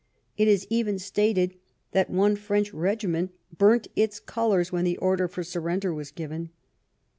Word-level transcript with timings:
It 0.35 0.47
is 0.47 0.65
even 0.71 0.97
stated 0.97 1.59
that 1.91 2.09
one 2.09 2.35
French 2.35 2.73
regiment 2.73 3.33
burned 3.55 3.87
its 3.95 4.19
colors 4.19 4.71
when 4.71 4.83
the 4.83 4.97
order 4.97 5.27
for 5.27 5.43
surrender 5.43 5.93
was 5.93 6.09
given. 6.09 6.49